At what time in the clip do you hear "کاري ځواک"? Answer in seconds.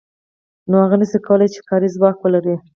1.69-2.17